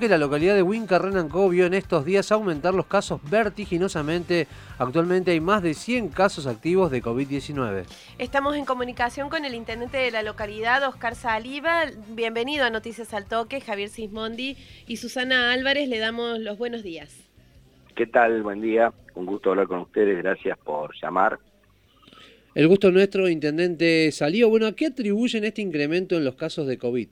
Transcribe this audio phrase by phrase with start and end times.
[0.00, 4.46] que la localidad de Huinca-Renancó vio en estos días aumentar los casos vertiginosamente.
[4.78, 7.82] Actualmente hay más de 100 casos activos de COVID-19.
[8.16, 11.86] Estamos en comunicación con el intendente de la localidad, Oscar Saliva.
[12.10, 14.56] Bienvenido a Noticias al Toque, Javier Sismondi
[14.86, 15.88] y Susana Álvarez.
[15.88, 17.28] Le damos los buenos días.
[17.96, 18.44] ¿Qué tal?
[18.44, 18.92] Buen día.
[19.16, 20.16] Un gusto hablar con ustedes.
[20.18, 21.40] Gracias por llamar.
[22.54, 24.48] El gusto nuestro, intendente Saliva.
[24.48, 27.08] Bueno, ¿a qué atribuyen este incremento en los casos de COVID?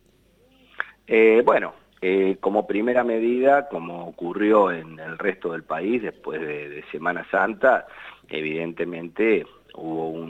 [1.08, 1.74] Eh, bueno,
[2.08, 7.88] eh, como primera medida, como ocurrió en el resto del país después de, Semana Santa,
[8.28, 9.44] evidentemente
[9.74, 10.24] hubo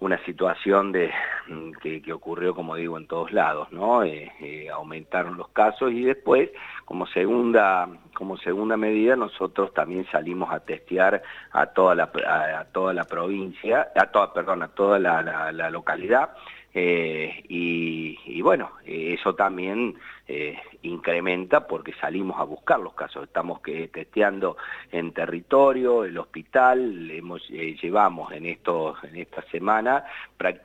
[0.00, 4.02] una situación que, ocurrió, como digo, en todos lados, ¿no?
[4.02, 6.50] Eh, eh, aumentaron los casos y después,
[6.84, 12.92] como segunda, como segunda medida, nosotros también salimos a testear a toda la, a, toda
[12.92, 16.28] la provincia, a toda, perdón, a toda la localidad,
[16.74, 19.96] eh, y, bueno, eh, eso también
[20.26, 23.24] eh, incrementa porque salimos a buscar los casos.
[23.24, 24.56] Estamos testeando
[24.92, 30.04] en territorio, el hospital, hemos, llevamos en, estos, en esta semana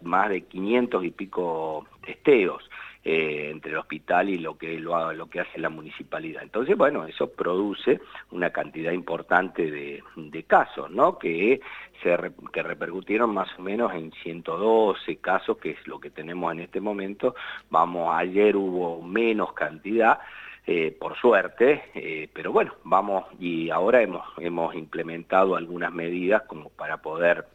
[0.01, 2.69] más de 500 y pico testeos.
[3.05, 6.41] Eh, entre el hospital y lo que, lo, lo, que hace la municipalidad.
[6.41, 7.99] Entonces, bueno, eso produce
[8.31, 11.19] una cantidad importante de, casos, ¿no?
[11.19, 11.59] Que,
[12.01, 12.17] se,
[12.53, 16.79] que repercutieron más o menos en 112 casos, que es lo que tenemos en este
[16.79, 17.35] momento.
[17.69, 20.19] Vamos, ayer hubo menos cantidad,
[20.65, 26.69] eh, por suerte, eh, pero bueno, vamos y ahora hemos, hemos implementado algunas medidas como
[26.69, 27.47] para poder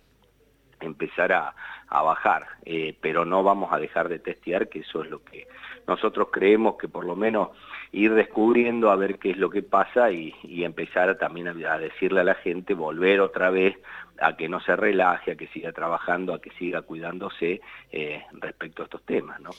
[0.87, 1.55] empezar a,
[1.91, 5.48] bajar, eh, pero no vamos a dejar de testear, que eso es lo que
[5.87, 7.48] nosotros creemos que por lo menos
[7.93, 12.25] ir descubriendo a ver qué es lo que pasa y, empezar también a, decirle a
[12.25, 13.77] la gente, volver otra vez
[14.21, 18.83] a que no se relaje, a que siga trabajando, a que siga cuidándose eh, respecto
[18.83, 19.51] a estos temas, ¿no?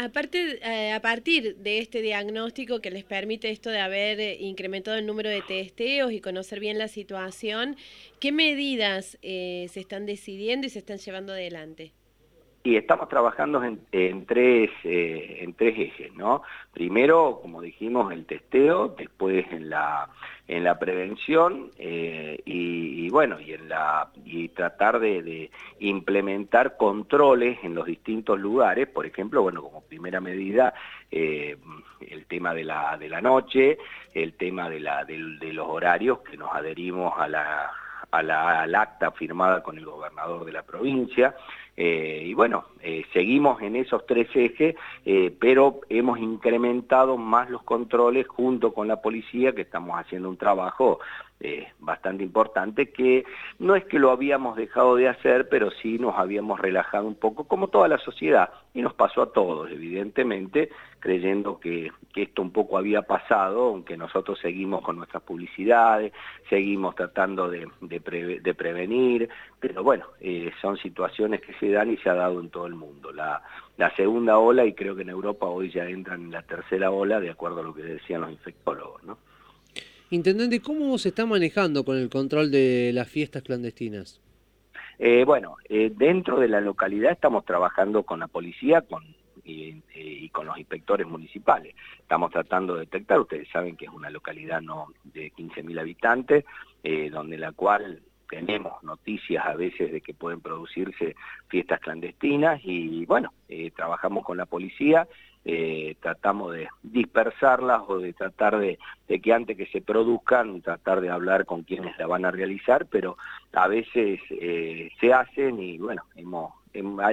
[0.00, 4.96] Aparte, eh, a partir de este diagnóstico que les permite esto de haber eh, incrementado
[4.96, 7.76] el número de testeos y conocer bien la situación,
[8.20, 11.94] ¿qué medidas eh, se están decidiendo y se están llevando adelante?
[12.68, 16.42] Y estamos trabajando en, tres, eh, en tres ejes, ¿no?
[16.74, 20.10] Primero, como dijimos, el testeo, después en la,
[20.46, 27.74] en la prevención eh, y, bueno, y, en la, y tratar de, implementar controles en
[27.74, 30.74] los distintos lugares, por ejemplo, bueno, como primera medida,
[31.10, 31.56] eh,
[32.06, 33.78] el tema de la, de la noche,
[34.12, 35.16] el tema de, la, de
[35.54, 37.70] los horarios que nos adherimos a la
[38.10, 41.34] al acta firmada con el gobernador de la provincia.
[41.80, 44.74] Eh, y bueno, eh, seguimos en esos tres ejes,
[45.04, 50.36] eh, pero hemos incrementado más los controles junto con la policía, que estamos haciendo un
[50.36, 50.98] trabajo
[51.78, 53.24] bastante importante, que
[53.60, 57.44] no es que lo habíamos dejado de hacer, pero sí nos habíamos relajado un poco,
[57.44, 60.68] como toda la sociedad, y nos pasó a todos, evidentemente,
[60.98, 66.12] creyendo que, esto un poco había pasado, aunque nosotros seguimos con nuestras publicidades,
[66.50, 67.68] seguimos tratando de,
[68.56, 69.28] prevenir,
[69.60, 70.06] pero bueno,
[70.60, 73.12] son situaciones que se dan y se ha dado en todo el mundo.
[73.12, 73.42] La,
[73.96, 77.30] segunda ola, y creo que en Europa hoy ya entran en la tercera ola, de
[77.30, 79.18] acuerdo a lo que decían los infectólogos, ¿no?
[80.10, 84.20] Intendente, ¿cómo se está manejando con el control de las fiestas clandestinas?
[84.98, 89.04] Eh, bueno, eh, dentro de la localidad estamos trabajando con la policía, con
[89.48, 91.74] y, con los inspectores municipales.
[91.98, 96.44] Estamos tratando de detectar, ustedes saben que es una localidad no de 15.000 habitantes,
[96.82, 101.16] eh, donde la cual tenemos noticias a veces de que pueden producirse
[101.48, 105.08] fiestas clandestinas y bueno, eh, trabajamos con la policía,
[105.44, 108.78] eh, tratamos de dispersarlas o de tratar de,
[109.08, 112.86] de, que antes que se produzcan, tratar de hablar con quienes la van a realizar,
[112.86, 113.16] pero
[113.52, 116.52] a veces se hacen y bueno, hemos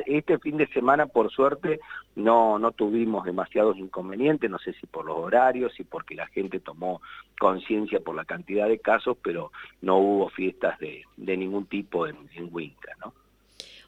[0.06, 1.80] este fin de semana, por suerte,
[2.16, 6.60] no, no tuvimos demasiados inconvenientes, no sé si por los horarios, si porque la gente
[6.60, 7.02] tomó
[7.40, 9.52] conciencia por la cantidad de casos, pero
[9.82, 13.14] no hubo fiestas de, ningún tipo en, en Huinca, ¿no?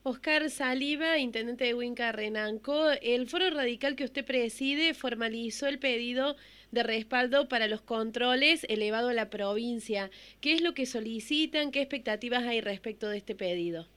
[0.03, 6.37] Oscar Saliva, intendente de Huinca Renanco, el foro radical que usted preside formalizó el pedido
[6.71, 10.09] de respaldo para los controles elevado a la provincia.
[10.39, 11.71] ¿Qué es lo que solicitan?
[11.71, 13.87] ¿Qué expectativas hay respecto de este pedido?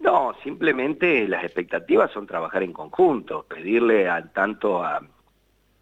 [0.00, 5.00] No, simplemente las expectativas son trabajar en conjunto, pedirle al tanto a,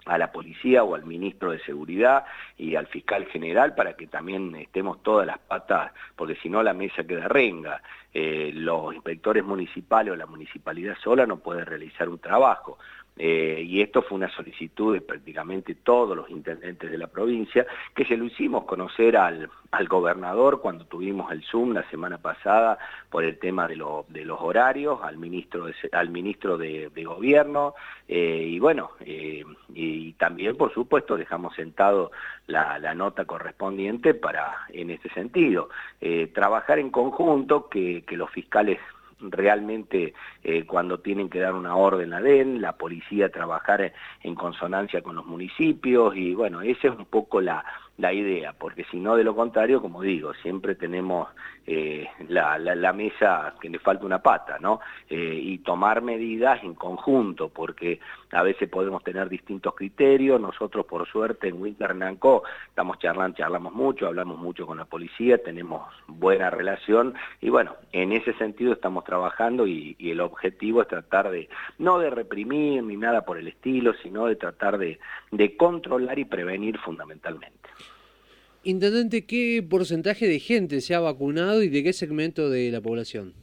[0.06, 2.24] la policía o al ministro de Seguridad
[2.58, 6.74] y al fiscal general para que también estemos todas las patas, porque si no la
[6.74, 7.82] mesa queda renga.
[8.12, 12.78] Eh, los inspectores municipales o la municipalidad sola no puede realizar un trabajo.
[13.16, 17.64] Eh, y esto fue una solicitud de prácticamente todos los intendentes de la provincia,
[17.94, 19.48] que se lo hicimos conocer al,
[19.88, 22.78] gobernador cuando tuvimos el Zoom la semana pasada
[23.10, 27.74] por el tema de, los horarios, al ministro de, al ministro de, Gobierno,
[28.08, 29.44] eh, y bueno, eh,
[29.74, 32.12] y también por supuesto dejamos sentado
[32.46, 35.68] la, nota correspondiente para, en este sentido,
[36.32, 38.78] trabajar en conjunto, que, que los fiscales
[39.20, 45.02] realmente eh, cuando tienen que dar una orden a DEN, la policía trabajar en consonancia
[45.02, 47.64] con los municipios y bueno, esa es un poco la,
[47.98, 51.28] la idea, porque si no, de lo contrario, como digo, siempre tenemos
[51.66, 54.80] eh, la, la, mesa que le falta una pata, ¿no?
[55.08, 58.00] Eh, y tomar medidas en conjunto, porque
[58.32, 60.40] a veces podemos tener distintos criterios.
[60.40, 65.38] Nosotros, por suerte, en Winter Nanco estamos charlando, charlamos mucho, hablamos mucho con la policía,
[65.38, 70.88] tenemos buena relación y bueno, en ese sentido estamos trabajando y, y el objetivo es
[70.88, 71.48] tratar de,
[71.78, 74.98] no de reprimir ni nada por el estilo, sino de tratar de,
[75.30, 77.70] de controlar y prevenir fundamentalmente.
[78.64, 83.34] Intendente, ¿qué porcentaje de gente se ha vacunado y de qué segmento de la población?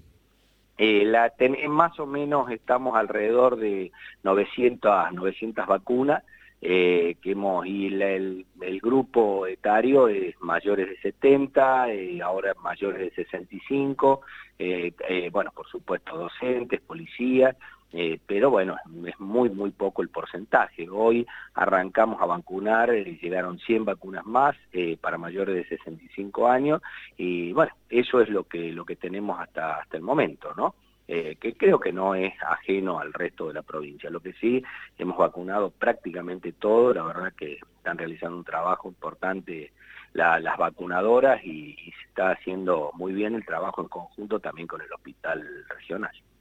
[0.79, 1.31] Eh, la
[1.69, 3.91] más o menos estamos alrededor de
[4.23, 6.23] 900, 900 vacunas,
[6.59, 8.45] eh, que hemos, y el,
[8.81, 14.21] grupo etario es mayores de 70, eh, ahora mayores de 65,
[15.31, 17.55] bueno, por supuesto docentes, policías,
[17.93, 20.87] eh, pero bueno, es muy, muy poco el porcentaje.
[20.89, 26.47] Hoy arrancamos a vacunar, y eh, llegaron 100 vacunas más eh, para mayores de 65
[26.47, 26.81] años
[27.17, 30.75] y bueno, eso es lo que, lo que tenemos hasta, hasta el momento, ¿no?
[31.07, 34.09] que creo que no es ajeno al resto de la provincia.
[34.09, 34.63] Lo que sí,
[34.97, 39.73] hemos vacunado prácticamente todo, la verdad que están realizando un trabajo importante
[40.13, 44.93] las vacunadoras y se está haciendo muy bien el trabajo en conjunto también con el
[44.93, 46.11] hospital regional.